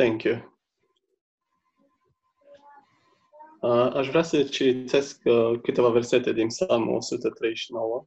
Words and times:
Thank 0.00 0.22
you. 0.22 0.58
Uh, 3.60 3.92
aș 3.94 4.08
vrea 4.08 4.22
să 4.22 4.42
citesc 4.42 5.20
uh, 5.24 5.60
câteva 5.62 5.88
versete 5.88 6.32
din 6.32 6.46
Psalmul 6.46 6.94
139. 6.94 8.06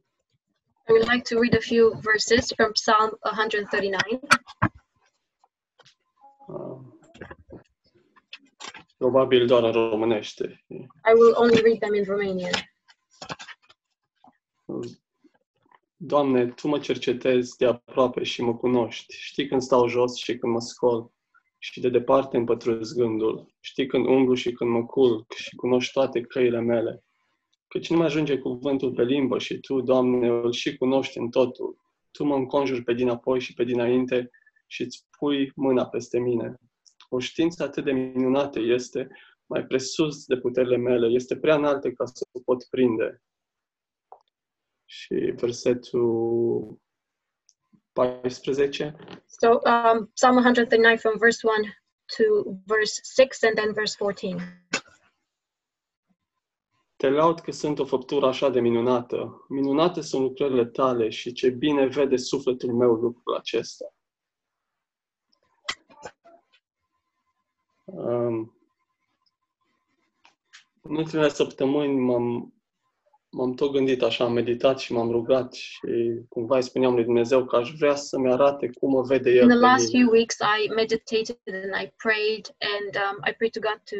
Și 0.86 0.92
would 0.92 1.10
like 1.10 1.34
to 1.34 1.40
read 1.40 1.54
a 1.54 1.60
few 1.60 2.00
verses 2.00 2.52
from 2.56 2.72
Psalm 2.72 3.18
139. 3.20 4.20
Uh, 6.46 6.80
probabil 8.96 9.46
doar 9.46 9.62
în 9.62 9.72
românește. 9.72 10.64
I 10.68 11.12
will 11.18 11.34
only 11.36 11.60
read 11.60 11.78
them 11.78 11.94
in 11.94 12.04
Romanian. 12.04 12.52
Doamne, 15.96 16.46
Tu 16.46 16.68
mă 16.68 16.78
cercetezi 16.78 17.56
de 17.56 17.66
aproape 17.66 18.22
și 18.22 18.42
mă 18.42 18.56
cunoști. 18.56 19.14
Știi 19.14 19.48
când 19.48 19.62
stau 19.62 19.88
jos 19.88 20.16
și 20.16 20.38
când 20.38 20.52
mă 20.52 20.60
scol 20.60 21.12
și 21.70 21.80
de 21.80 21.88
departe 21.88 22.36
îmi 22.36 22.46
pătrunzi 22.46 22.94
gândul. 22.94 23.54
Știi 23.60 23.86
când 23.86 24.06
umblu 24.06 24.34
și 24.34 24.52
când 24.52 24.70
mă 24.70 24.84
culc 24.84 25.32
și 25.32 25.56
cunoști 25.56 25.92
toate 25.92 26.20
căile 26.20 26.60
mele. 26.60 27.04
Căci 27.68 27.90
nu 27.90 27.96
mai 27.96 28.06
ajunge 28.06 28.38
cuvântul 28.38 28.92
pe 28.92 29.02
limbă 29.02 29.38
și 29.38 29.58
Tu, 29.58 29.80
Doamne, 29.80 30.28
îl 30.28 30.52
și 30.52 30.76
cunoști 30.76 31.18
în 31.18 31.30
totul. 31.30 31.76
Tu 32.10 32.24
mă 32.24 32.34
înconjuri 32.34 32.82
pe 32.82 32.92
dinapoi 32.92 33.40
și 33.40 33.54
pe 33.54 33.64
dinainte 33.64 34.30
și 34.66 34.82
îți 34.82 35.06
pui 35.18 35.52
mâna 35.54 35.86
peste 35.86 36.18
mine. 36.18 36.58
O 37.08 37.18
știință 37.18 37.62
atât 37.62 37.84
de 37.84 37.92
minunată 37.92 38.60
este, 38.60 39.08
mai 39.46 39.64
presus 39.64 40.24
de 40.24 40.36
puterile 40.36 40.76
mele, 40.76 41.06
este 41.06 41.36
prea 41.36 41.56
înaltă 41.56 41.90
ca 41.90 42.04
să 42.04 42.26
o 42.32 42.40
pot 42.40 42.64
prinde. 42.70 43.22
Și 44.84 45.14
versetul 45.14 46.78
14. 47.94 48.94
So 49.26 49.60
um, 49.64 50.10
Psalm 50.14 50.34
139 50.34 50.98
from 50.98 51.18
verse 51.18 51.42
1 51.42 51.72
to 52.16 52.58
verse 52.66 53.00
6 53.14 53.44
and 53.44 53.56
then 53.56 53.72
verse 53.72 53.96
14. 53.96 54.64
Te 56.96 57.08
laud 57.08 57.40
că 57.40 57.50
sunt 57.50 57.78
o 57.78 57.84
făptură 57.84 58.26
așa 58.26 58.50
de 58.50 58.60
minunată. 58.60 59.44
Minunate 59.48 60.00
sunt 60.00 60.22
lucrările 60.22 60.64
tale 60.64 61.08
și 61.08 61.32
ce 61.32 61.50
bine 61.50 61.86
vede 61.86 62.16
sufletul 62.16 62.72
meu 62.72 62.92
lucrul 62.92 63.34
acesta. 63.34 63.94
Um, 67.84 68.58
în 70.80 70.96
ultimele 70.96 71.28
săptămâni 71.28 72.00
m-am, 72.00 72.54
m-am 73.34 73.54
tot 73.54 73.72
gândit 73.72 74.02
așa, 74.02 74.24
am 74.24 74.32
meditat 74.32 74.78
și 74.78 74.92
m-am 74.92 75.10
rugat 75.10 75.52
și 75.52 75.78
cumva 76.28 76.56
îi 76.56 76.62
spuneam 76.62 76.94
lui 76.94 77.04
Dumnezeu 77.04 77.44
că 77.44 77.56
aș 77.56 77.70
vrea 77.78 77.94
să-mi 77.94 78.32
arate 78.32 78.70
cum 78.80 78.90
mă 78.90 79.02
vede 79.02 79.30
El 79.30 79.42
In 79.42 79.48
the 79.48 79.58
pe 79.58 79.64
last 79.64 79.92
mine. 79.92 79.98
few 79.98 80.12
weeks, 80.12 80.36
I 80.58 80.68
meditated 80.74 81.38
and 81.46 81.72
I 81.82 81.92
prayed, 82.04 82.44
and 82.76 82.90
um, 83.04 83.16
I 83.28 83.32
prayed 83.32 83.52
to 83.52 83.60
God 83.68 83.78
to 83.92 83.96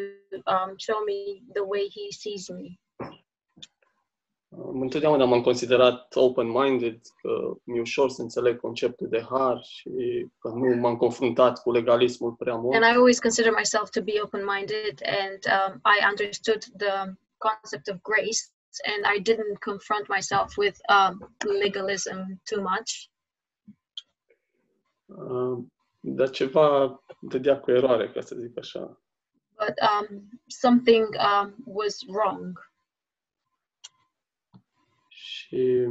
um, 0.54 0.70
show 0.76 0.98
me 1.10 1.18
the 1.52 1.64
way 1.72 1.84
He 1.96 2.04
sees 2.10 2.48
me. 2.48 2.68
Um, 4.48 4.80
Întotdeauna 4.80 5.24
m-am 5.24 5.40
considerat 5.40 6.14
open-minded, 6.16 7.00
că 7.20 7.30
mi-e 7.64 7.80
ușor 7.80 8.10
să 8.10 8.22
înțeleg 8.22 8.60
conceptul 8.60 9.08
de 9.08 9.22
har 9.30 9.62
și 9.62 9.90
că 10.38 10.48
nu 10.48 10.76
m-am 10.80 10.96
confruntat 10.96 11.62
cu 11.62 11.72
legalismul 11.72 12.32
prea 12.32 12.54
mult. 12.54 12.74
And 12.74 12.84
I 12.84 12.96
always 12.96 13.18
consider 13.18 13.52
myself 13.56 13.90
to 13.90 14.02
be 14.02 14.20
open 14.22 14.44
minded, 14.56 14.94
and 15.22 15.40
um, 15.56 15.80
I 15.94 15.96
understood 16.10 16.62
the 16.76 16.94
concept 17.38 17.86
of 17.88 17.96
grace, 18.02 18.40
and 18.84 19.04
I 19.06 19.20
didn't 19.20 19.60
confront 19.60 20.08
myself 20.08 20.56
with 20.56 20.80
um, 20.88 21.34
legalism 21.44 22.18
too 22.44 22.62
much. 22.62 23.10
Uh, 25.06 25.64
Dar 26.06 26.30
ceva 26.30 27.00
dădea 27.20 27.60
cu 27.60 27.70
eroare, 27.70 28.10
ca 28.10 28.20
să 28.20 28.34
zic 28.34 28.58
așa. 28.58 29.02
But 29.56 29.74
um, 29.80 30.28
something 30.46 31.06
um, 31.14 31.54
was 31.64 31.96
wrong. 32.06 32.70
Și 35.08 35.86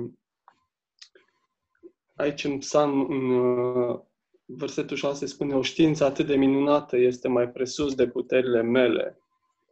aici 2.15 2.43
în 2.43 2.57
psalm, 2.57 3.09
în 3.09 3.29
uh, 3.29 3.99
versetul 4.45 4.97
6 4.97 5.25
spune, 5.25 5.55
o 5.55 5.61
știință 5.61 6.05
atât 6.05 6.25
de 6.25 6.35
minunată 6.35 6.97
este 6.97 7.27
mai 7.27 7.49
presus 7.49 7.95
de 7.95 8.07
puterile 8.07 8.61
mele. 8.61 9.22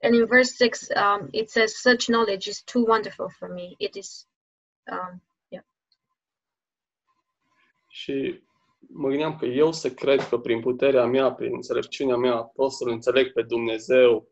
And 0.03 0.16
in 0.16 0.25
verse 0.25 0.56
6, 0.56 0.91
um, 0.95 1.29
it 1.34 1.50
says, 1.50 1.79
Such 1.81 2.09
knowledge 2.09 2.47
is 2.47 2.62
too 2.62 2.84
wonderful 2.85 3.29
for 3.29 3.50
me. 3.50 3.75
It 3.79 3.95
is, 3.95 4.28
um, 4.91 5.22
Și 7.91 8.44
mă 8.78 9.09
gândeam 9.09 9.38
că 9.38 9.45
eu 9.45 9.72
să 9.72 9.91
cred 9.91 10.28
că 10.28 10.38
prin 10.38 10.59
puterea 10.59 11.06
mea, 11.06 11.31
prin 11.34 11.53
înțelepciunea 11.53 12.16
mea, 12.16 12.35
pot 12.35 12.72
să-L 12.72 12.90
înțeleg 12.90 13.31
pe 13.34 13.41
Dumnezeu 13.41 14.28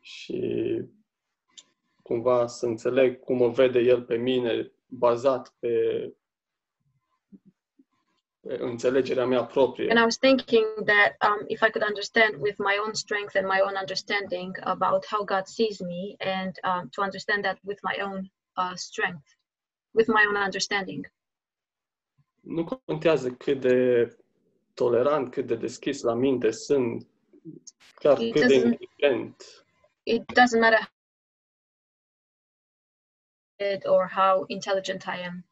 și 0.00 0.80
cumva 2.02 2.46
să 2.46 2.66
înțeleg 2.66 3.20
cum 3.20 3.36
mă 3.36 3.48
vede 3.48 3.78
El 3.78 4.02
pe 4.02 4.16
mine, 4.16 4.72
bazat 4.86 5.54
pe, 5.58 5.68
înțelegerea 8.42 9.26
mea 9.26 9.44
proprie. 9.44 9.90
And 9.90 9.98
I 9.98 10.02
was 10.02 10.18
thinking 10.18 10.66
that 10.84 11.10
um, 11.28 11.44
if 11.46 11.62
I 11.62 11.70
could 11.70 11.86
understand 11.88 12.34
with 12.40 12.58
my 12.58 12.76
own 12.84 12.94
strength 12.94 13.36
and 13.36 13.46
my 13.46 13.60
own 13.60 13.76
understanding 13.76 14.56
about 14.60 15.04
how 15.06 15.24
God 15.24 15.46
sees 15.46 15.80
me, 15.80 16.16
and 16.18 16.52
um, 16.64 16.88
to 16.88 17.02
understand 17.02 17.44
that 17.44 17.58
with 17.62 17.80
my 17.82 17.96
own 18.02 18.30
uh, 18.56 18.74
strength, 18.74 19.28
with 19.94 20.08
my 20.08 20.24
own 20.28 20.36
understanding. 20.36 21.12
Nu 22.40 22.64
contează 22.86 23.30
cât 23.30 23.60
de 23.60 24.08
tolerant, 24.74 25.30
cât 25.30 25.46
de 25.46 25.54
deschis 25.56 26.02
la 26.02 26.14
minte 26.14 26.50
sunt, 26.50 27.06
chiar 27.94 28.20
It 28.20 28.32
cât 28.32 28.46
de 28.46 28.54
inteligent. 28.54 29.64
It 30.02 30.22
doesn't 30.32 30.60
matter 30.60 30.92
it 33.58 33.86
or 33.86 34.08
how 34.08 34.44
intelligent 34.46 35.06
I 35.06 35.18
am. 35.26 35.44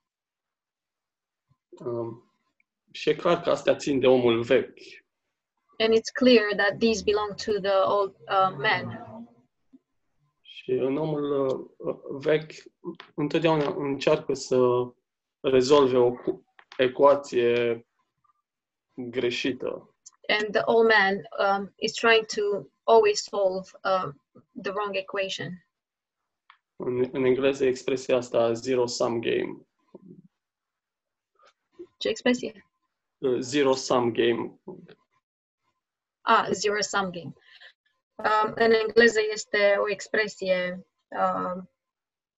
Um, 1.86 2.29
și 2.90 3.08
e 3.08 3.14
clar 3.14 3.40
că 3.40 3.50
astea 3.50 3.76
țin 3.76 4.00
de 4.00 4.06
omul 4.06 4.42
vechi. 4.42 4.78
And 5.78 5.94
it's 5.94 6.12
clear 6.12 6.54
that 6.56 6.78
these 6.78 7.02
belong 7.04 7.34
to 7.34 7.52
the 7.60 7.76
old 7.84 8.14
uh, 8.28 8.56
man. 8.56 9.04
Și 10.42 10.70
în 10.70 10.96
omul 10.96 11.30
uh, 11.78 11.94
vechi 12.10 12.52
întotdeauna 13.14 13.74
încearcă 13.76 14.34
să 14.34 14.58
rezolve 15.40 15.96
o 15.96 16.12
cu- 16.12 16.44
ecuație 16.76 17.86
greșită. 18.94 19.94
And 20.28 20.52
the 20.52 20.62
old 20.64 20.88
man 20.88 21.14
um, 21.38 21.72
is 21.76 21.92
trying 21.92 22.24
to 22.26 22.66
always 22.82 23.22
solve 23.22 23.70
um, 23.84 24.22
the 24.62 24.72
wrong 24.72 24.96
equation. 24.96 25.66
În, 26.76 27.08
în 27.12 27.24
engleză 27.24 27.64
e 27.64 27.68
expresia 27.68 28.16
asta 28.16 28.52
zero-sum 28.52 29.20
game. 29.20 29.66
Ce 31.98 32.08
expresie? 32.08 32.69
Uh, 33.20 33.38
Zero-sum 33.38 34.12
game. 34.12 34.60
Ah, 36.22 36.48
zero 36.52 36.80
sum 36.80 37.10
game. 37.10 37.34
Um, 38.14 38.52
în 38.54 38.70
engleză 38.72 39.20
este 39.32 39.76
o 39.78 39.90
expresie 39.90 40.86
uh, 41.08 41.62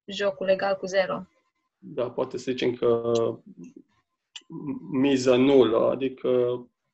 jocul 0.05 0.49
egal 0.49 0.77
cu 0.77 0.87
zero. 0.87 1.27
Da, 1.79 2.11
poate 2.11 2.37
să 2.37 2.51
zicem 2.51 2.75
că 2.75 3.13
miză 4.91 5.37
nulă, 5.37 5.91
adică 5.91 6.31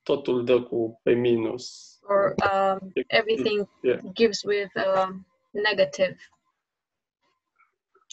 totul 0.02 0.44
dă 0.44 0.62
cu 0.62 1.00
pe 1.02 1.12
minus. 1.12 1.98
Or 2.02 2.34
um, 2.52 2.92
everything 3.06 3.68
Yeah. 3.82 4.00
gives 4.12 4.42
with 4.42 4.72
um, 4.74 5.26
negative. 5.50 6.16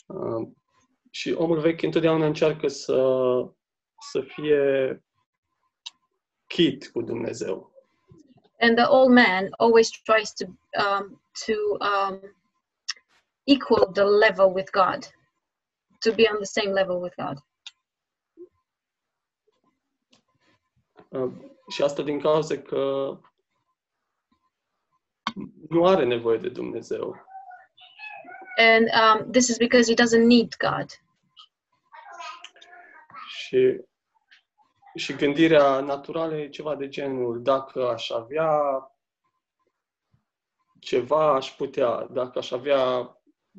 Uh, 0.08 0.48
și 1.10 1.32
omul 1.32 1.60
vechi 1.60 1.82
întotdeauna 1.82 2.26
încearcă 2.26 2.68
să, 2.68 2.98
să 4.12 4.22
fie 4.22 5.04
chit 6.56 6.88
cu 6.88 7.02
Dumnezeu. 7.02 7.74
And 8.60 8.78
the 8.78 8.88
old 8.88 9.12
man 9.12 9.50
always 9.58 9.90
tries 9.90 10.34
to 10.34 10.46
um, 10.78 11.22
to 11.46 11.56
um, 11.82 12.20
equal 13.46 13.92
the 13.92 14.04
level 14.04 14.54
with 14.54 14.72
God, 14.72 15.08
to 16.00 16.12
be 16.14 16.28
on 16.32 16.38
the 16.38 16.46
same 16.46 16.72
level 16.74 17.02
with 17.02 17.16
God. 17.16 17.38
Uh, 21.10 21.32
și 21.70 21.82
asta 21.82 22.04
din 22.04 22.20
cauza 22.20 22.58
că 22.58 23.18
nu 25.70 25.86
are 25.86 26.06
nevoie 26.06 26.38
de 26.38 26.50
Dumnezeu. 26.50 27.26
And 28.58 28.90
um, 28.94 29.32
this 29.32 29.48
is 29.48 29.58
because 29.58 29.88
he 29.88 29.96
doesn't 29.96 30.26
need 30.26 30.56
God. 30.58 30.86
Și, 33.28 33.82
și 34.96 35.14
gândirea 35.14 35.80
naturală 35.80 36.38
e 36.38 36.50
ceva 36.50 36.76
de 36.76 36.88
genul 36.88 37.42
dacă 37.42 37.88
aș 37.90 38.10
avea 38.10 38.60
ceva, 40.80 41.36
aș 41.36 41.52
putea, 41.52 42.08
dacă 42.12 42.38
aș 42.38 42.52
avea, 42.52 43.12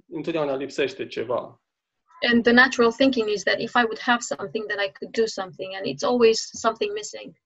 întotdeauna 0.09 0.56
lipsește 0.56 1.06
ceva. 1.06 1.61
And 2.33 2.43
the 2.43 2.53
natural 2.53 2.93
thinking 2.93 3.29
is 3.29 3.43
that 3.43 3.61
if 3.61 3.75
I 3.75 3.83
would 3.83 3.99
have 3.99 4.21
something, 4.21 4.67
then 4.67 4.79
I 4.79 4.93
could 4.99 5.12
do 5.12 5.27
something, 5.27 5.75
and 5.75 5.87
it's 5.87 6.03
always 6.03 6.49
something 6.53 6.93
missing. 6.93 7.37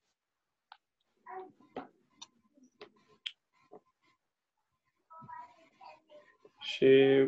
Și 6.61 7.27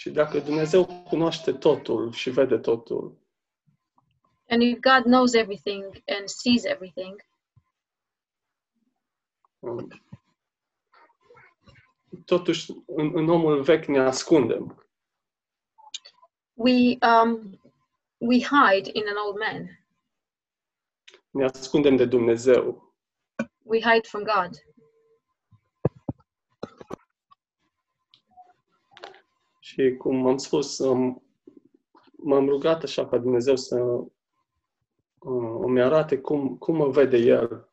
Și 0.00 0.10
dacă 0.10 0.38
Dumnezeu 0.38 0.86
cunoaște 1.08 1.52
totul 1.52 2.12
și 2.12 2.30
vede 2.30 2.58
totul, 2.58 3.18
And 4.48 4.62
if 4.62 4.78
God 4.78 5.02
knows 5.02 5.34
everything 5.34 5.84
and 6.06 6.28
sees 6.28 6.64
everything, 6.64 7.20
um, 9.58 10.02
totuși 12.24 12.72
în, 12.86 13.10
în 13.14 13.28
omul 13.28 13.62
vechi 13.62 13.84
ne 13.84 13.98
ascundem. 13.98 14.84
we 16.54 16.98
um, 17.02 17.60
we 18.18 18.38
hide 18.38 18.90
in 18.92 19.02
an 19.06 19.16
old 19.26 19.38
man. 19.38 19.84
Ne 21.30 21.44
ascundem 21.44 21.96
de 21.96 22.04
Dumnezeu. 22.04 22.94
We 23.62 23.80
hide 23.80 24.06
from 24.08 24.22
God. 24.22 24.69
Și 29.70 29.96
cum 29.98 30.26
am 30.26 30.36
spus, 30.36 30.78
um, 30.78 31.22
m-am 32.16 32.48
rugat 32.48 32.82
așa 32.82 33.06
ca 33.06 33.18
Dumnezeu 33.18 33.56
să 33.56 33.76
uh, 35.18 35.58
îmi 35.60 35.82
arate 35.82 36.18
cum, 36.18 36.56
cum 36.56 36.76
mă 36.76 36.88
vede 36.88 37.16
El. 37.16 37.68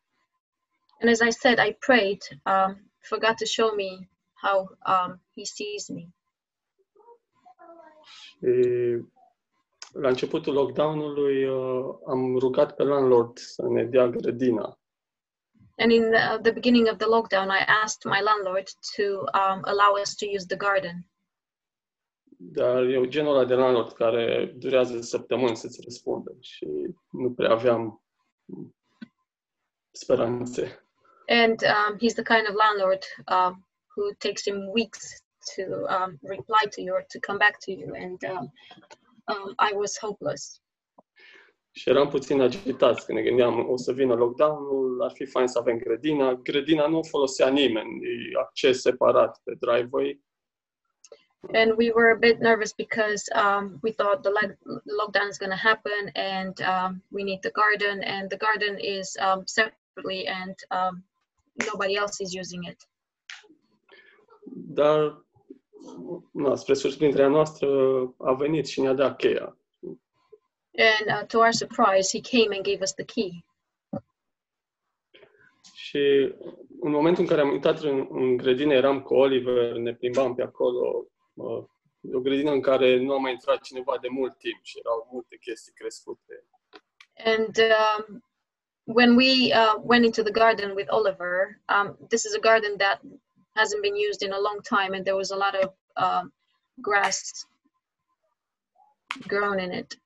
And 0.99 1.09
as 1.09 1.19
I 1.19 1.31
said, 1.31 1.59
I 1.59 1.73
prayed 1.73 2.21
um, 2.45 2.91
for 2.99 3.17
God 3.17 3.35
to 3.35 3.45
show 3.45 3.75
me 3.75 4.09
how 4.33 4.77
um, 4.85 5.21
He 5.35 5.43
sees 5.43 5.87
me. 5.87 6.07
Și 8.01 8.47
la 9.93 10.07
începutul 10.07 10.53
lockdown-ului 10.53 11.45
uh, 11.45 11.95
am 12.07 12.37
rugat 12.37 12.75
pe 12.75 12.83
landlord 12.83 13.37
să 13.37 13.67
ne 13.67 13.83
dea 13.83 14.07
grădina. 14.07 14.79
And 15.77 15.91
in 15.91 16.11
the, 16.11 16.37
the 16.41 16.51
beginning 16.51 16.87
of 16.87 16.97
the 16.97 17.07
lockdown, 17.07 17.49
I 17.49 17.63
asked 17.83 18.11
my 18.11 18.21
landlord 18.21 18.67
to 18.95 19.03
um, 19.41 19.59
allow 19.63 20.01
us 20.01 20.15
to 20.15 20.25
use 20.25 20.45
the 20.45 20.57
garden. 20.57 21.05
Dar 22.39 22.83
eu 22.83 23.05
genul 23.05 23.35
ăla 23.35 23.45
de 23.45 23.53
landlord 23.53 23.91
care 23.91 24.53
durează 24.55 25.01
săptămâni 25.01 25.55
să-ți 25.55 25.81
răspundă 25.83 26.35
și 26.39 26.67
nu 27.11 27.31
prea 27.31 27.51
aveam 27.51 28.03
speranțe. 29.91 30.81
And 31.27 31.61
um, 31.61 31.97
he's 31.97 32.13
the 32.13 32.23
kind 32.33 32.47
of 32.49 32.55
landlord 32.55 33.03
um, 33.35 33.67
who 33.95 34.13
takes 34.17 34.43
him 34.43 34.57
weeks 34.73 35.23
to 35.55 35.63
um, 35.95 36.19
reply 36.21 36.63
to 36.75 36.81
you 36.81 36.93
or 36.93 37.05
to 37.13 37.19
come 37.27 37.37
back 37.37 37.55
to 37.65 37.71
you. 37.71 37.93
And 37.95 38.19
um, 38.33 38.51
um, 39.31 39.53
I 39.69 39.71
was 39.75 39.99
hopeless. 39.99 40.61
Și 41.71 41.89
eram 41.89 42.09
puțin 42.09 42.41
agitați 42.41 43.05
când 43.05 43.17
ne 43.17 43.23
gândeam, 43.23 43.69
o 43.69 43.77
să 43.77 43.91
vină 43.93 44.13
lockdown-ul, 44.13 45.01
ar 45.03 45.11
fi 45.11 45.25
fain 45.25 45.47
să 45.47 45.59
avem 45.59 45.77
grădina. 45.77 46.33
Grădina 46.33 46.87
nu 46.87 46.97
o 46.97 47.03
folosea 47.03 47.49
nimeni, 47.49 48.05
e 48.05 48.39
acces 48.39 48.81
separat 48.81 49.41
pe 49.43 49.53
driveway. 49.59 50.21
And 51.53 51.77
we 51.77 51.91
were 51.91 52.11
a 52.11 52.19
bit 52.19 52.39
nervous 52.41 52.73
because 52.73 53.29
um, 53.33 53.79
we 53.83 53.91
thought 53.91 54.23
the 54.23 54.31
lo- 54.31 54.81
lockdown 54.99 55.29
is 55.29 55.37
going 55.37 55.51
to 55.51 55.67
happen 55.69 56.11
and 56.15 56.59
um, 56.61 57.01
we 57.11 57.23
need 57.23 57.41
the 57.41 57.51
garden, 57.51 58.03
and 58.03 58.29
the 58.29 58.37
garden 58.37 58.79
is 58.79 59.15
um, 59.21 59.45
separately 59.45 60.27
and 60.27 60.55
um, 60.71 61.03
nobody 61.71 61.95
else 61.95 62.19
is 62.19 62.33
using 62.33 62.63
it. 62.65 62.83
Dar, 64.45 65.23
na, 66.31 66.55
spre 66.55 66.73
surprinderea 66.73 67.27
noastră, 67.27 67.67
a 68.17 68.33
venit 68.33 68.67
și 68.67 68.81
ne-a 68.81 68.93
dat 68.93 69.17
cheia. 69.17 69.57
And 70.79 71.07
uh, 71.07 71.25
to 71.27 71.39
our 71.39 71.51
surprise, 71.51 72.11
he 72.11 72.21
came 72.21 72.55
and 72.55 72.63
gave 72.65 72.81
us 72.81 72.93
the 72.93 73.05
key. 73.05 73.45
Și 75.73 76.33
în 76.79 76.91
momentul 76.91 77.23
în 77.23 77.29
care 77.29 77.41
am 77.41 77.53
intrat 77.53 77.79
în, 77.79 78.07
în 78.09 78.37
grădină, 78.37 78.73
eram 78.73 79.01
cu 79.01 79.13
Oliver, 79.13 79.75
ne 79.75 79.93
plimbam 79.93 80.35
pe 80.35 80.41
acolo. 80.43 81.05
Uh, 81.37 81.63
o 82.13 82.19
grădină 82.19 82.51
în 82.51 82.61
care 82.61 82.97
nu 82.97 83.13
a 83.13 83.17
mai 83.17 83.31
intrat 83.31 83.61
cineva 83.61 83.97
de 84.01 84.07
mult 84.07 84.37
timp 84.37 84.59
și 84.61 84.79
erau 84.79 85.07
multe 85.11 85.37
chestii 85.37 85.73
crescute. 85.73 86.43
And 87.25 87.57
um, 87.57 88.23
when 88.83 89.15
we 89.15 89.53
uh, 89.53 89.75
went 89.83 90.05
into 90.05 90.23
the 90.23 90.31
garden 90.31 90.73
with 90.75 90.89
Oliver, 90.91 91.61
um, 91.69 91.97
this 92.09 92.23
is 92.23 92.33
a 92.35 92.39
garden 92.39 92.77
that 92.77 93.01
hasn't 93.53 93.81
been 93.81 93.95
used 94.09 94.21
in 94.21 94.31
a 94.31 94.39
long 94.39 94.61
time, 94.61 94.93
and 94.95 95.03
there 95.03 95.15
was 95.15 95.31
a 95.31 95.35
lot 95.35 95.55
of 95.63 95.73
um, 95.95 96.33
grass 96.81 97.47
grown 99.27 99.59
in 99.59 99.71
it. 99.71 99.99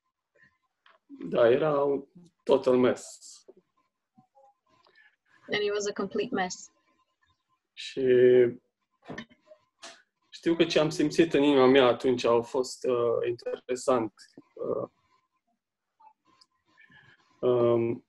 Da, 1.29 1.49
era 1.49 1.83
un 1.83 2.03
total 2.43 2.77
mess. 2.77 3.45
And 5.47 5.63
it 5.63 5.71
was 5.73 5.87
a 5.87 5.93
complete 5.93 6.33
mess. 6.33 6.71
Și 7.73 8.01
știu 10.41 10.55
că 10.55 10.65
ce 10.65 10.79
am 10.79 10.89
simțit 10.89 11.33
în 11.33 11.43
inima 11.43 11.65
mea 11.65 11.85
atunci 11.85 12.23
a 12.23 12.41
fost 12.41 12.85
uh, 12.85 13.27
interesant. 13.27 14.13
Uh, 14.53 14.89
um, 17.39 18.05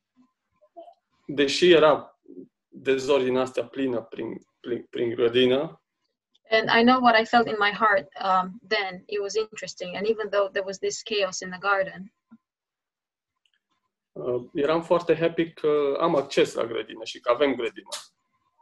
deși 1.27 1.71
era 1.71 2.21
dezordinea 2.69 3.43
astea 3.43 3.67
plină 3.67 4.03
prin, 4.03 4.47
prin, 4.61 4.87
prin 4.91 5.11
grădină, 5.15 5.77
And 6.51 6.71
I 6.81 6.83
know 6.83 7.01
what 7.01 7.21
I 7.21 7.25
felt 7.25 7.47
in 7.47 7.57
my 7.59 7.71
heart 7.71 8.09
um, 8.25 8.61
then. 8.69 9.05
It 9.07 9.21
was 9.23 9.37
interesting. 9.37 9.97
And 9.97 10.07
even 10.07 10.29
though 10.31 10.49
there 10.53 10.67
was 10.67 10.79
this 10.79 11.03
chaos 11.03 11.41
in 11.41 11.51
the 11.51 11.59
garden, 11.59 12.13
uh, 14.13 14.43
eram 14.55 14.83
foarte 14.83 15.17
happy 15.17 15.53
că 15.53 15.97
am 16.01 16.17
acces 16.17 16.55
la 16.55 16.67
grădină 16.67 17.05
și 17.05 17.21
că 17.21 17.31
avem 17.31 17.55
grădină. 17.55 17.89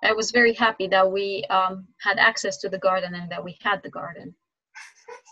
I 0.02 0.12
was 0.12 0.30
very 0.30 0.54
happy 0.54 0.88
that 0.88 1.10
we 1.10 1.44
um, 1.50 1.86
had 1.98 2.18
access 2.18 2.56
to 2.58 2.68
the 2.68 2.78
garden 2.78 3.14
and 3.14 3.30
that 3.30 3.44
we 3.44 3.56
had 3.62 3.80
the 3.80 3.90
garden. 3.90 4.36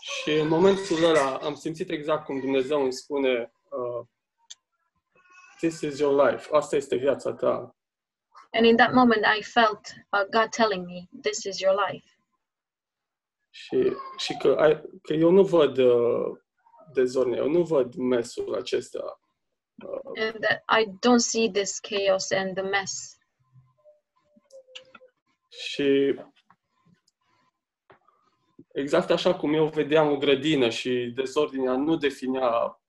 Și 0.01 0.31
în 0.31 0.47
momentul 0.47 1.03
ăla 1.03 1.37
am 1.37 1.55
simțit 1.55 1.89
exact 1.89 2.25
cum 2.25 2.39
Dumnezeu 2.39 2.81
îmi 2.81 2.93
spune 2.93 3.51
uh, 3.69 4.05
This 5.57 5.81
is 5.81 5.99
your 5.99 6.29
life, 6.29 6.49
asta 6.51 6.75
este 6.75 6.95
viața 6.95 7.33
ta. 7.33 7.75
And 8.51 8.65
in 8.65 8.75
that 8.75 8.93
moment, 8.93 9.25
I 9.39 9.43
felt 9.43 9.79
uh, 10.11 10.25
God 10.31 10.49
telling 10.49 10.85
me, 10.85 11.07
This 11.21 11.43
is 11.43 11.59
your 11.59 11.75
life. 11.87 12.05
Și, 13.49 13.93
și 14.17 14.37
că, 14.37 14.55
ai, 14.59 14.81
că 15.01 15.13
eu 15.13 15.29
nu 15.29 15.43
văd 15.43 15.77
uh, 15.77 16.37
dezordine, 16.93 17.37
eu 17.37 17.49
nu 17.49 17.63
văd 17.63 17.95
mesul 17.95 18.55
acesta. 18.55 19.21
Uh, 19.85 20.23
And 20.25 20.39
that 20.39 20.63
I 20.79 20.85
don't 20.85 21.23
see 21.23 21.49
this 21.51 21.79
chaos 21.79 22.31
and 22.31 22.55
the 22.55 22.63
mess. 22.63 23.18
Și 25.59 26.19
exact 28.71 29.09
așa 29.09 29.35
cum 29.35 29.53
eu 29.53 29.65
vedeam 29.65 30.11
o 30.11 30.17
grădină 30.17 30.69
și 30.69 31.11
dezordinea 31.15 31.75
nu 31.75 31.95
definea 31.95 32.79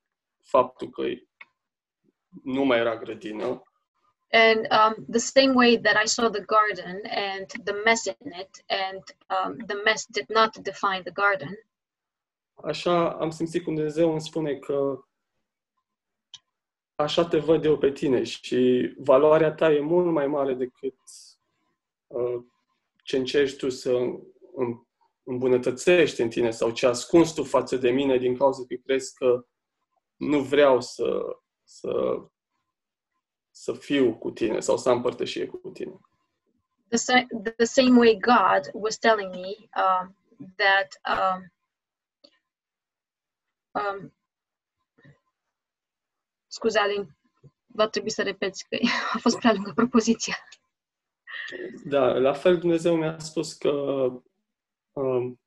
faptul 0.42 0.90
că 0.90 1.02
nu 2.42 2.64
mai 2.64 2.78
era 2.78 2.96
grădină, 2.96 3.62
And 4.32 4.68
um, 4.70 5.06
the 5.08 5.18
same 5.18 5.54
way 5.54 5.76
that 5.76 5.96
I 5.96 6.06
saw 6.06 6.28
the 6.30 6.44
garden 6.44 7.00
and 7.04 7.46
the 7.64 7.74
mess 7.84 8.04
in 8.06 8.32
it, 8.40 8.64
and 8.68 9.02
um, 9.28 9.56
the 9.66 9.74
mess 9.84 10.06
did 10.06 10.28
not 10.28 10.56
define 10.58 11.02
the 11.02 11.10
garden, 11.12 11.58
așa 12.64 13.10
am 13.10 13.30
simțit 13.30 13.64
cum 13.64 13.74
Dumnezeu 13.74 14.10
îmi 14.10 14.20
spune 14.20 14.54
că 14.54 15.04
așa 16.94 17.24
te 17.24 17.38
văd 17.38 17.64
eu 17.64 17.78
pe 17.78 17.92
tine 17.92 18.22
și 18.22 18.92
valoarea 18.98 19.52
ta 19.52 19.72
e 19.72 19.80
mult 19.80 20.12
mai 20.12 20.26
mare 20.26 20.54
decât 20.54 20.98
uh, 22.06 22.44
ce 23.10 23.16
încerci 23.16 23.56
tu 23.56 23.68
să 23.68 23.90
îm- 24.56 24.88
îmbunătățești 25.22 26.20
în 26.20 26.28
tine 26.28 26.50
sau 26.50 26.70
ce 26.70 26.86
ascunzi 26.86 27.34
tu 27.34 27.44
față 27.44 27.76
de 27.76 27.90
mine 27.90 28.16
din 28.18 28.36
cauza 28.36 28.62
că 28.68 28.74
crezi 28.74 29.14
că 29.14 29.46
nu 30.16 30.40
vreau 30.40 30.80
să, 30.80 31.20
să, 31.64 31.90
să 33.50 33.72
fiu 33.72 34.14
cu 34.18 34.30
tine 34.30 34.60
sau 34.60 34.76
să 34.76 34.88
am 34.88 35.02
părtășie 35.02 35.46
cu 35.46 35.68
tine. 35.68 36.00
the, 36.88 36.96
sa- 36.96 37.26
the 37.56 37.64
same 37.64 37.98
way 37.98 38.18
God 38.18 38.70
was 38.72 38.98
telling 38.98 39.30
me 39.30 39.54
um, 39.82 40.16
that 40.56 41.00
um, 41.14 41.52
um, 43.70 44.12
scuze, 46.46 46.78
Alin, 46.78 47.16
va 47.66 47.88
trebui 47.88 48.10
să 48.10 48.22
repeți 48.22 48.68
că 48.68 48.76
a 49.14 49.18
fost 49.18 49.38
prea 49.38 49.52
lungă 49.52 49.72
propoziția. 49.74 50.36
Da, 51.84 52.12
la 52.12 52.32
fel 52.32 52.58
Dumnezeu 52.58 52.96
mi-a 52.96 53.18
spus 53.18 53.52
că 53.52 53.70
um, 54.92 55.40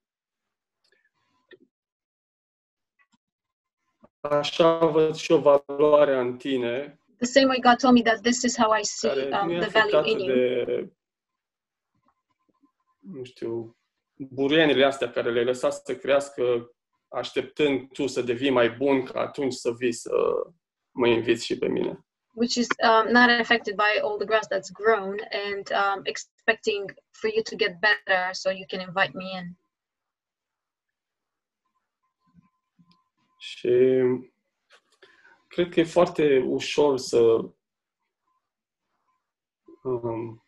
așa 4.22 4.86
văd 4.86 5.16
și 5.16 5.32
o 5.32 5.40
valoare 5.40 6.18
în 6.18 6.38
tine 6.38 6.98
The 7.18 7.32
same 7.32 7.48
way 7.48 7.60
God 7.60 7.78
told 7.80 7.94
me 7.94 8.02
that 8.02 8.22
this 8.22 8.44
is 8.44 8.58
how 8.58 8.74
I 8.74 8.84
see 8.84 9.10
care 9.10 9.42
um, 9.42 9.48
nu 9.48 9.54
e 9.54 9.60
the 9.60 9.70
value 9.70 9.98
afectată 9.98 10.10
in 10.10 10.20
you. 10.20 10.36
de, 10.36 10.94
nu 13.00 13.24
știu, 13.24 13.78
buruienile 14.16 14.86
astea 14.86 15.12
care 15.12 15.32
le-ai 15.32 15.46
lăsat 15.46 15.74
să 15.74 15.96
crească 15.96 16.72
așteptând 17.08 17.92
tu 17.92 18.08
să 18.08 18.22
devii 18.22 18.50
mai 18.50 18.70
bun 18.70 19.04
ca 19.04 19.20
atunci 19.20 19.54
să 19.54 19.72
vii 19.72 19.94
să 19.94 20.12
mă 20.92 21.08
inviți 21.08 21.46
și 21.46 21.58
pe 21.58 21.68
mine. 21.68 22.06
Which 22.34 22.58
is 22.58 22.68
um, 22.82 23.14
not 23.14 23.30
affected 23.30 23.78
by 23.78 24.00
all 24.04 24.18
the 24.18 24.26
grass 24.26 24.48
that's 24.48 24.72
grown 24.72 25.18
and 25.32 25.72
um, 25.72 26.04
expecting 26.06 26.90
for 27.12 27.30
you 27.30 27.44
to 27.44 27.56
get 27.56 27.80
better 27.80 28.34
so 28.34 28.50
you 28.50 28.66
can 28.70 28.82
invite 28.82 29.14
me 29.16 29.32
in. 29.38 29.58
Și 33.38 34.02
cred 35.48 35.70
că 35.70 35.80
e 35.80 35.84
foarte 35.84 36.44
ușor 36.48 36.98
să 36.98 37.20
um, 39.84 40.44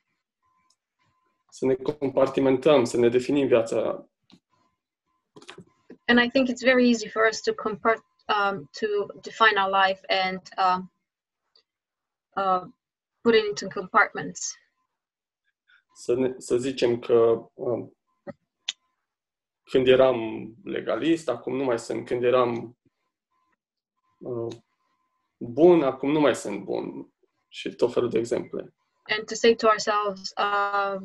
să 1.49 1.65
ne 1.65 1.75
compartimentăm, 1.75 2.83
să 2.83 2.97
ne 2.97 3.09
definim 3.09 3.47
viața. 3.47 4.09
And 6.07 6.19
I 6.19 6.29
think 6.29 6.49
it's 6.49 6.63
very 6.63 6.87
easy 6.87 7.07
for 7.07 7.27
us 7.31 7.41
to 7.41 7.53
compart 7.53 8.03
um, 8.27 8.69
to 8.79 8.87
define 9.21 9.57
our 9.57 9.69
life 9.69 10.01
and 10.07 10.41
um, 10.57 10.91
uh, 12.35 12.63
put 13.21 13.35
it 13.35 13.45
into 13.47 13.67
compartments. 13.79 14.53
Să, 15.93 16.15
ne, 16.15 16.33
să 16.37 16.57
zicem 16.57 16.99
că 16.99 17.49
um, 17.53 17.97
când 19.63 19.87
eram 19.87 20.17
legalist, 20.63 21.29
acum 21.29 21.55
nu 21.55 21.63
mai 21.63 21.79
sunt. 21.79 22.05
Când 22.05 22.23
eram 22.23 22.77
uh, 24.17 24.55
bun, 25.37 25.83
acum 25.83 26.11
nu 26.11 26.19
mai 26.19 26.35
sunt 26.35 26.63
bun. 26.63 27.13
Și 27.47 27.69
tot 27.69 27.93
felul 27.93 28.09
de 28.09 28.17
exemple. 28.17 28.73
And 29.07 29.25
to 29.27 29.35
say 29.35 29.55
to 29.55 29.67
ourselves, 29.67 30.33
uh, 30.37 30.97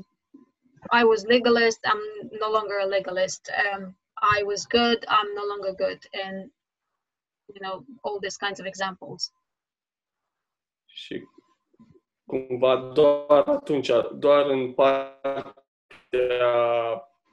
I 1.00 1.04
was 1.04 1.24
legalist, 1.24 1.80
I'm 1.84 2.02
no 2.40 2.50
longer 2.50 2.78
a 2.80 2.86
legalist. 2.86 3.50
Um, 3.50 3.96
I 4.38 4.42
was 4.42 4.66
good, 4.66 5.04
I'm 5.08 5.34
no 5.34 5.44
longer 5.44 5.72
good. 5.74 6.00
And, 6.24 6.50
you 7.54 7.60
know, 7.60 7.84
all 8.02 8.18
these 8.20 8.36
kinds 8.36 8.60
of 8.60 8.66
examples. 8.66 9.32
Și 10.92 11.28
cumva 12.26 12.76
doar 12.76 13.48
atunci, 13.48 13.90
doar 14.14 14.46
în 14.46 14.72
partea 14.72 15.44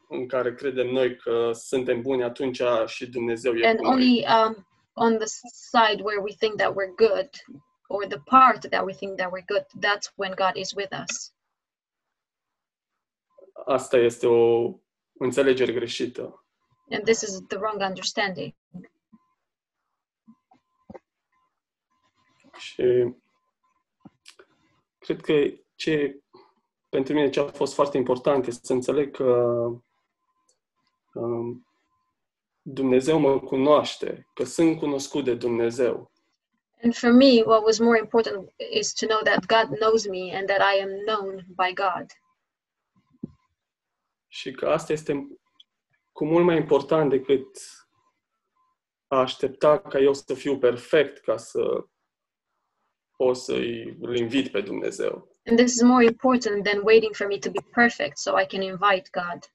în 0.09 0.27
care 0.27 0.53
credem 0.53 0.87
noi 0.87 1.17
că 1.17 1.51
suntem 1.53 2.01
buni, 2.01 2.23
atunci 2.23 2.61
și 2.85 3.09
Dumnezeu 3.09 3.53
e 3.55 3.67
And 3.67 3.77
cu 3.77 3.83
noi. 3.83 3.93
only 3.93 4.25
um, 4.25 4.67
on 4.93 5.17
the 5.17 5.25
side 5.51 6.01
where 6.03 6.21
we 6.21 6.33
think 6.39 6.57
that 6.57 6.71
we're 6.71 6.95
good, 6.95 7.29
or 7.87 8.05
the 8.05 8.19
part 8.19 8.69
that 8.69 8.85
we 8.85 8.93
think 8.93 9.17
that 9.17 9.31
we're 9.31 9.45
good, 9.45 9.65
that's 9.85 10.11
when 10.15 10.33
God 10.35 10.55
is 10.55 10.71
with 10.75 10.91
us. 11.03 11.33
Asta 13.65 13.97
este 13.97 14.27
o 14.27 14.73
înțelegere 15.13 15.73
greșită. 15.73 16.45
And 16.89 17.03
this 17.03 17.21
is 17.21 17.41
the 17.47 17.57
wrong 17.57 17.81
understanding. 17.81 18.53
Și 22.57 23.15
cred 25.07 25.21
că 25.21 25.57
ce 25.75 26.21
pentru 26.89 27.13
mine 27.13 27.29
ce 27.29 27.39
a 27.39 27.47
fost 27.47 27.73
foarte 27.73 27.97
important 27.97 28.47
este 28.47 28.65
să 28.65 28.73
înțeleg 28.73 29.15
că 29.15 29.25
um, 31.13 31.67
Dumnezeu 32.61 33.19
mă 33.19 33.39
cunoaște, 33.39 34.27
că 34.33 34.43
sunt 34.43 34.77
cunoscut 34.77 35.23
de 35.23 35.35
Dumnezeu. 35.35 36.11
And 36.83 36.95
for 36.95 37.11
me, 37.11 37.41
what 37.45 37.63
was 37.63 37.79
more 37.79 37.99
important 37.99 38.53
is 38.71 38.93
to 38.93 39.05
know 39.05 39.21
that 39.23 39.45
God 39.45 39.77
knows 39.77 40.07
me 40.07 40.35
and 40.37 40.47
that 40.47 40.61
I 40.75 40.81
am 40.81 40.89
known 41.05 41.45
by 41.47 41.73
God. 41.73 42.05
Și 44.27 44.51
că 44.51 44.69
asta 44.69 44.93
este 44.93 45.27
cu 46.11 46.25
mult 46.25 46.45
mai 46.45 46.57
important 46.57 47.09
decât 47.09 47.57
a 49.07 49.19
aștepta 49.19 49.79
ca 49.79 49.99
eu 49.99 50.13
să 50.13 50.33
fiu 50.33 50.57
perfect 50.57 51.17
ca 51.17 51.37
să 51.37 51.85
pot 53.17 53.37
să-i 53.37 53.97
îl 53.99 54.17
invit 54.17 54.51
pe 54.51 54.61
Dumnezeu. 54.61 55.27
And 55.45 55.57
this 55.57 55.73
is 55.73 55.81
more 55.81 56.03
important 56.03 56.63
than 56.63 56.81
waiting 56.83 57.15
for 57.15 57.27
me 57.27 57.37
to 57.37 57.51
be 57.51 57.65
perfect 57.73 58.17
so 58.17 58.39
I 58.39 58.45
can 58.45 58.61
invite 58.61 59.09
God. 59.11 59.51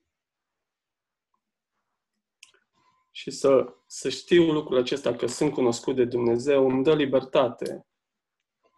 Și 3.10 3.30
să, 3.30 3.74
să 3.86 4.08
știu 4.08 4.52
lucrul 4.52 4.78
acesta 4.78 5.14
că 5.14 5.26
sunt 5.26 5.52
cunoscut 5.52 5.96
de 5.96 6.04
Dumnezeu 6.04 6.68
îmi 6.70 6.84
dă 6.84 6.94
libertate. 6.94 7.86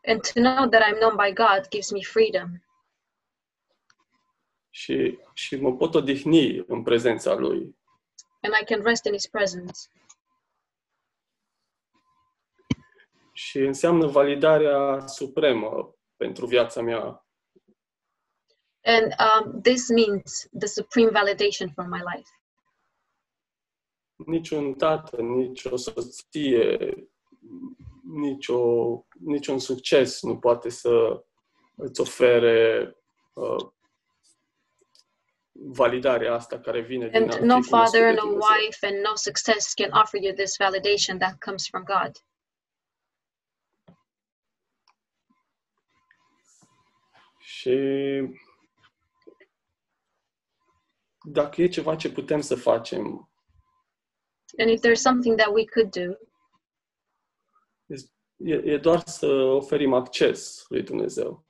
And 0.06 0.20
to 0.20 0.40
know 0.40 0.68
that 0.68 0.82
I'm 0.82 0.98
known 0.98 1.16
by 1.16 1.32
God 1.32 1.68
gives 1.68 1.90
me 1.90 2.02
freedom. 2.02 2.48
Și, 4.70 5.18
și 5.34 5.56
mă 5.56 5.76
pot 5.76 5.94
odihni 5.94 6.64
în 6.66 6.82
prezența 6.82 7.34
Lui. 7.34 7.76
And 8.40 8.54
I 8.60 8.64
can 8.64 8.82
rest 8.82 9.04
in 9.04 9.12
His 9.12 9.26
presence. 9.26 9.88
Și 13.36 13.58
înseamnă 13.58 14.06
validarea 14.06 15.06
supremă 15.06 15.94
pentru 16.16 16.46
viața 16.46 16.82
mea. 16.82 17.26
And 18.84 19.14
um, 19.18 19.60
this 19.60 19.88
means 19.88 20.48
the 20.58 20.66
supreme 20.66 21.10
validation 21.10 21.70
for 21.74 21.84
my 21.84 22.00
life. 22.14 22.30
Niciun 24.16 24.74
tată, 24.74 25.20
nici 25.20 25.64
o 25.64 25.76
soție, 25.76 26.78
nicio, 28.02 28.60
niciun 29.18 29.58
succes 29.58 30.22
nu 30.22 30.38
poate 30.38 30.68
să 30.68 31.24
îți 31.76 32.00
ofere 32.00 32.96
uh, 33.32 33.66
validarea 35.52 36.34
asta 36.34 36.58
care 36.58 36.80
vine 36.80 37.08
din 37.08 37.22
And 37.22 37.32
a 37.32 37.36
fi 37.36 37.42
no 37.42 37.46
cunoscut 37.46 37.78
father, 37.78 38.00
de 38.00 38.14
no 38.14 38.20
Dumnezeu. 38.20 38.48
wife, 38.60 38.86
and 38.86 38.96
no 39.04 39.14
success 39.14 39.74
can 39.74 39.90
offer 39.92 40.20
you 40.22 40.32
this 40.34 40.56
validation 40.58 41.18
that 41.18 41.34
comes 41.44 41.68
from 41.68 41.82
God. 41.84 42.12
Și 47.44 47.76
dacă 51.22 51.62
e 51.62 51.68
ceva 51.68 51.96
ce 51.96 52.12
putem 52.12 52.40
să 52.40 52.54
facem, 52.54 53.28
And 54.58 54.70
if 54.70 54.80
there's 54.80 55.00
something 55.00 55.36
that 55.36 55.52
we 55.52 55.64
could 55.64 55.90
do, 55.90 56.16
e, 58.36 58.54
e 58.54 58.78
doar 58.78 59.06
să 59.06 59.26
oferim 59.26 59.92
acces 59.92 60.64
lui 60.68 60.82
Dumnezeu. 60.82 61.46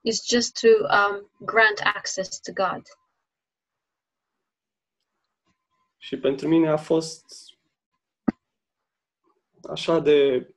is 0.00 0.26
just 0.26 0.60
to 0.60 0.68
um, 0.68 1.30
grant 1.38 1.80
access 1.94 2.40
to 2.40 2.52
God. 2.52 2.82
Și 5.98 6.18
pentru 6.18 6.48
mine 6.48 6.68
a 6.68 6.76
fost 6.76 7.24
așa 9.68 10.00
de 10.00 10.48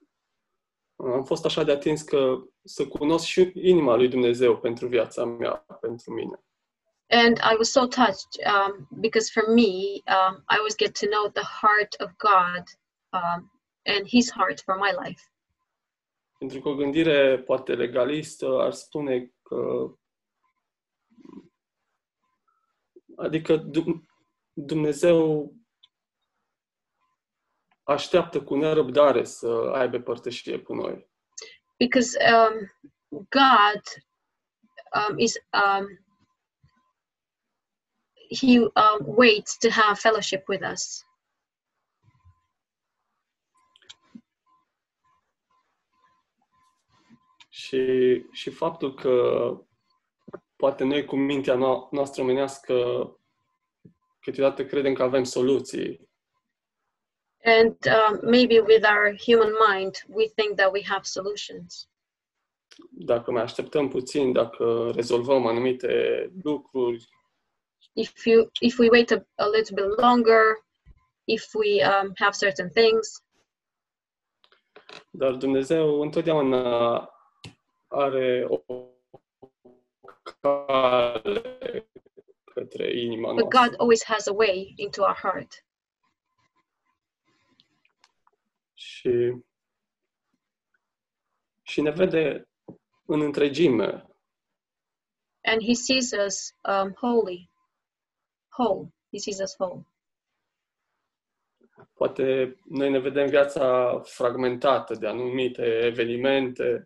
am 0.95 1.23
fost 1.23 1.45
așa 1.45 1.63
de 1.63 1.71
atins 1.71 2.01
că 2.01 2.45
să 2.63 2.87
cunosc 2.87 3.25
și 3.25 3.51
inima 3.55 3.95
lui 3.95 4.07
Dumnezeu 4.07 4.57
pentru 4.57 4.87
viața 4.87 5.25
mea, 5.25 5.53
pentru 5.81 6.13
mine. 6.13 6.43
And 7.09 7.37
I 7.37 7.55
was 7.57 7.71
so 7.71 7.87
touched 7.87 8.33
um, 8.45 8.87
because 8.89 9.31
for 9.31 9.53
me, 9.53 9.99
um, 10.07 10.43
I 10.49 10.55
always 10.55 10.75
get 10.77 10.99
to 10.99 11.07
know 11.07 11.29
the 11.29 11.47
heart 11.61 11.95
of 11.99 12.09
God 12.17 12.63
um, 13.09 13.51
and 13.83 14.07
His 14.07 14.31
heart 14.31 14.61
for 14.61 14.75
my 14.75 14.91
life. 15.05 15.23
Pentru 16.37 16.61
că 16.61 16.69
o 16.69 16.75
gândire 16.75 17.39
poate 17.39 17.75
legalistă 17.75 18.59
ar 18.59 18.71
spune 18.71 19.33
că 19.41 19.91
adică 23.15 23.57
Dum- 23.57 24.05
Dumnezeu 24.53 25.53
așteaptă 27.83 28.43
cu 28.43 28.55
nerăbdare 28.55 29.23
să 29.23 29.71
aibă 29.73 29.99
părtășie 29.99 30.59
cu 30.61 30.73
noi. 30.73 31.10
Because 31.81 32.15
um, 32.17 32.69
God 33.31 33.81
um, 34.93 35.19
is, 35.19 35.35
um, 35.51 35.97
He 38.29 38.59
um, 38.59 38.99
waits 39.01 39.57
to 39.57 39.71
have 39.71 39.97
fellowship 39.97 40.43
with 40.47 40.61
us. 40.63 41.03
Și, 47.49 48.25
și 48.31 48.49
faptul 48.49 48.93
că 48.93 49.13
poate 50.55 50.83
noi 50.83 51.05
cu 51.05 51.15
mintea 51.15 51.55
no- 51.55 51.89
noastră 51.91 52.21
omenească 52.21 52.75
câteodată 54.19 54.65
credem 54.65 54.93
că 54.93 55.03
avem 55.03 55.23
soluții, 55.23 56.09
And 57.43 57.75
um, 57.87 58.19
maybe 58.23 58.59
with 58.59 58.85
our 58.85 59.11
human 59.13 59.53
mind, 59.67 59.95
we 60.07 60.27
think 60.35 60.57
that 60.57 60.71
we 60.71 60.81
have 60.83 61.05
solutions. 61.05 61.89
dacă 62.89 63.31
mai 63.31 63.41
așteptăm 63.41 63.87
puțin, 63.87 64.31
dacă 64.31 64.91
rezolvăm 64.95 65.45
anumite 65.45 66.29
lucruri, 66.43 67.09
If 67.93 68.25
you 68.25 68.49
if 68.59 68.77
we 68.77 68.89
wait 68.89 69.11
a, 69.11 69.25
a 69.35 69.47
little 69.47 69.75
bit 69.75 69.99
longer, 69.99 70.43
if 71.25 71.53
we 71.53 71.83
um, 71.83 72.11
have 72.15 72.31
certain 72.45 72.69
things, 72.69 73.23
dar 75.09 75.35
Dumnezeu 75.35 76.01
întotdeauna 76.01 77.09
are 77.87 78.45
o 78.47 78.61
cale 80.41 81.89
către 82.53 82.99
inima 82.99 83.33
but 83.33 83.49
God 83.49 83.75
always 83.77 84.03
has 84.03 84.27
a 84.27 84.33
way 84.33 84.73
into 84.75 85.01
our 85.01 85.15
heart. 85.15 85.65
Și, 88.81 89.35
și 91.61 91.81
ne 91.81 91.89
vede 91.89 92.49
în 93.05 93.21
întregime. 93.21 94.05
And 95.43 95.61
He 95.61 95.73
sees 95.73 96.11
us 96.25 96.55
um, 96.67 96.93
wholly, 97.01 97.51
whole. 98.57 98.93
He 99.11 99.17
sees 99.17 99.39
us 99.39 99.55
whole. 99.57 99.85
Poate 101.93 102.55
noi 102.63 102.89
ne 102.89 102.99
vedem 102.99 103.27
viața 103.27 103.99
fragmentată 104.03 104.95
de 104.95 105.07
anumite 105.07 105.63
evenimente, 105.85 106.85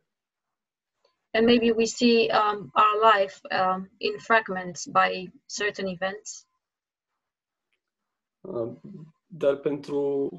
And 1.34 1.46
maybe 1.46 1.72
we 1.72 1.86
see 1.86 2.30
um, 2.32 2.72
our 2.74 3.14
life 3.14 3.42
um, 3.52 3.92
in 3.98 4.18
fragments 4.20 4.86
by 4.86 5.32
certain 5.48 5.88
events. 5.88 6.48
uh, 8.42 8.76
dar 9.28 9.56
pentru 9.58 10.30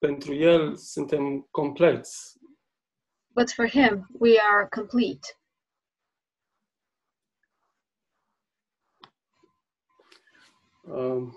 pentru 0.00 0.34
el 0.34 0.76
suntem 0.76 1.40
compleți. 1.50 2.38
But 3.34 3.50
for 3.52 3.68
Him, 3.68 4.06
we 4.18 4.40
are 4.40 4.68
complete. 4.68 5.38
Uh, 10.82 11.32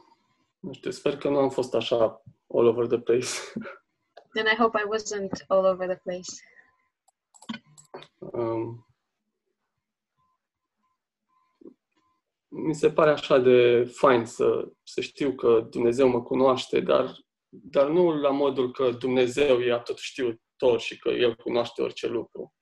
nu 0.59 0.73
știu, 0.73 0.91
sper 0.91 1.17
că 1.17 1.29
nu 1.29 1.37
am 1.37 1.49
fost 1.49 1.73
așa 1.73 2.23
all 2.47 2.67
over 2.67 2.87
the 2.87 2.99
place. 2.99 3.27
And 4.39 4.47
I 4.47 4.55
hope 4.55 4.77
I 4.77 4.85
wasn't 4.97 5.45
all 5.47 5.65
over 5.65 5.87
the 5.87 6.01
place. 6.03 6.31
Um, 8.17 8.87
mi 12.47 12.75
se 12.75 12.91
pare 12.91 13.09
așa 13.09 13.39
de 13.39 13.83
fain 13.83 14.25
să, 14.25 14.71
să 14.83 15.01
știu 15.01 15.35
că 15.35 15.67
Dumnezeu 15.69 16.07
mă 16.07 16.23
cunoaște, 16.23 16.79
dar, 16.79 17.15
dar 17.61 17.87
nu 17.87 18.11
la 18.11 18.29
modul 18.29 18.71
că 18.71 18.89
Dumnezeu 18.89 19.59
e 19.59 19.81
tot 19.83 19.97
știutor 19.97 20.79
și 20.79 20.99
că 20.99 21.09
El 21.09 21.35
cunoaște 21.35 21.81
orice 21.81 22.07
lucru. 22.07 22.53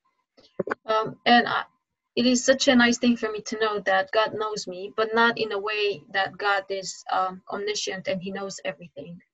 Um, 0.82 1.22
and 1.24 1.46
I, 1.46 1.66
it 2.14 2.26
is 2.26 2.44
such 2.44 2.68
a 2.68 2.74
nice 2.74 2.98
thing 2.98 3.18
for 3.18 3.30
me 3.30 3.42
to 3.42 3.56
know 3.66 3.82
that 3.82 4.10
God 4.12 4.38
knows 4.40 4.66
me, 4.66 4.92
but 4.96 5.10
not 5.14 5.38
in 5.38 5.52
a 5.52 5.60
way 5.60 6.06
that 6.12 6.30
God 6.30 6.78
is 6.78 7.04
um, 7.18 7.42
omniscient 7.46 8.08
and 8.08 8.22
He 8.24 8.32
knows 8.32 8.56
everything. 8.62 9.30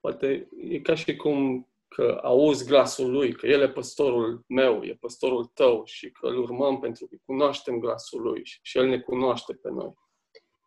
Poate 0.00 0.48
e 0.56 0.78
ca 0.78 0.94
și 0.94 1.16
cum 1.16 1.68
că 1.88 2.20
auzi 2.22 2.66
glasul 2.66 3.10
Lui, 3.10 3.32
că 3.32 3.46
El 3.46 3.60
e 3.60 3.68
păstorul 3.68 4.44
meu, 4.48 4.82
e 4.82 4.94
păstorul 5.00 5.44
tău 5.44 5.84
și 5.84 6.10
că 6.10 6.26
îl 6.26 6.38
urmăm 6.38 6.80
pentru 6.80 7.06
că 7.06 7.16
cunoaștem 7.24 7.78
glasul 7.78 8.22
Lui 8.22 8.44
și, 8.44 8.58
și 8.62 8.78
El 8.78 8.86
ne 8.86 9.00
cunoaște 9.00 9.54
pe 9.54 9.70
noi. 9.70 9.94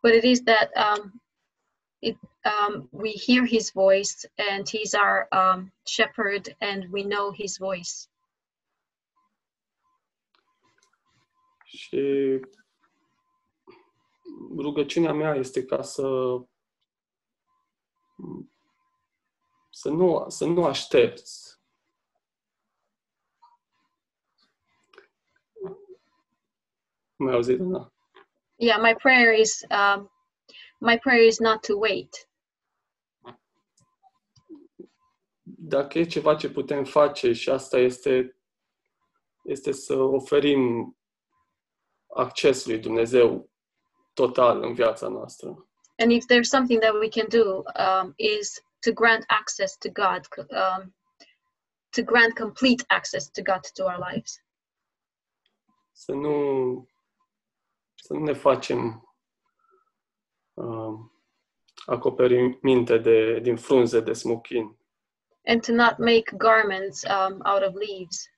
But 0.02 0.14
it 0.14 0.22
is 0.22 0.42
that 0.42 0.70
um, 0.76 1.19
it, 2.02 2.16
um, 2.44 2.88
we 2.92 3.10
hear 3.12 3.44
His 3.44 3.70
voice 3.70 4.26
and 4.38 4.68
He's 4.68 4.94
our 4.94 5.28
um, 5.32 5.70
shepherd 5.86 6.54
and 6.60 6.86
we 6.90 7.02
know 7.02 7.32
His 7.32 7.58
voice. 7.58 8.08
Și 11.64 12.40
rugăciunea 14.56 15.12
mea 15.12 15.34
este 15.34 15.64
ca 15.64 15.82
să 15.82 16.06
să 19.70 19.88
nu, 19.88 20.24
să 20.28 20.44
nu 20.44 20.64
aștepți. 20.64 21.58
Mai 27.16 27.34
auzit, 27.34 27.58
da? 27.58 27.92
Yeah, 28.56 28.80
my 28.80 28.94
prayer 28.94 29.32
is 29.32 29.66
um, 29.70 30.10
my 30.80 30.98
prayer 30.98 31.26
is 31.26 31.38
not 31.38 31.62
to 31.66 31.76
wait. 31.76 32.28
Dacă 35.42 35.98
e 35.98 36.04
ceva 36.04 36.36
ce 36.36 36.50
putem 36.50 36.84
face 36.84 37.32
și 37.32 37.50
asta 37.50 37.78
este, 37.78 38.36
este 39.44 39.72
să 39.72 39.94
oferim 39.94 40.94
acces 42.14 42.66
lui 42.66 42.78
Dumnezeu 42.78 43.50
total 44.14 44.62
în 44.62 44.74
viața 44.74 45.08
noastră. 45.08 45.68
And 45.98 46.10
if 46.10 46.24
there's 46.24 46.48
something 46.48 46.80
that 46.80 46.94
we 46.94 47.08
can 47.08 47.26
do, 47.28 47.62
um, 47.78 48.12
is 48.16 48.62
to 48.80 48.92
grant 48.92 49.24
access 49.26 49.76
to 49.76 49.88
God, 49.90 50.26
c- 50.26 50.46
um, 50.50 50.94
to 51.90 52.02
grant 52.02 52.34
complete 52.38 52.84
access 52.88 53.30
to 53.30 53.42
God 53.42 53.60
to 53.74 53.84
our 53.84 53.98
lives. 54.12 54.44
Să 55.92 56.12
nu, 56.12 56.88
să 57.94 58.12
nu 58.12 58.20
ne 58.24 58.32
facem 58.32 58.86
uh, 58.86 59.09
acoperiminte 61.86 62.98
de, 62.98 63.38
din 63.38 63.56
frunze 63.56 64.00
de 64.00 64.12
smochin. 64.12 64.78
And 65.46 65.62
to 65.62 65.72
not 65.72 65.98
make 65.98 66.36
garments 66.36 67.02
um, 67.02 67.40
out 67.44 67.62
of 67.62 67.74
leaves. 67.74 68.30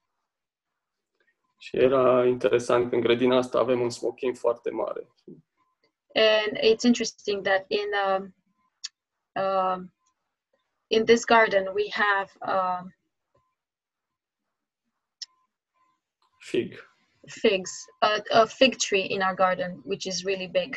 Și 1.59 1.77
era 1.77 2.27
interesant 2.27 2.89
că 2.89 2.95
în 2.95 3.01
grădina 3.01 3.37
asta 3.37 3.59
avem 3.59 3.81
un 3.81 3.91
smochin 3.91 4.35
foarte 4.35 4.71
mare. 4.71 5.09
And 6.15 6.59
it's 6.59 6.85
interesting 6.85 7.43
that 7.43 7.65
in 7.69 7.89
um, 8.07 8.35
um 9.43 9.93
in 10.87 11.05
this 11.05 11.25
garden 11.25 11.71
we 11.75 11.89
have 11.91 12.31
um, 12.41 12.95
Fig. 16.39 16.93
figs, 17.29 17.87
a, 18.03 18.23
a 18.33 18.47
fig 18.47 18.79
tree 18.79 19.05
in 19.05 19.23
our 19.23 19.35
garden, 19.35 19.81
which 19.85 20.07
is 20.07 20.25
really 20.25 20.49
big. 20.49 20.77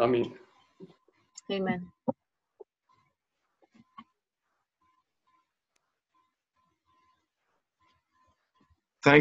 Amin. 0.00 0.34
Amen. 1.50 1.92